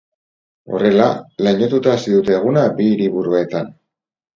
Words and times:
Horrela, 0.71 1.11
lainotuta 1.49 1.95
hasi 1.99 2.17
dute 2.19 2.37
eguna 2.41 2.67
bi 2.79 2.93
hiriburuetan. 2.97 3.75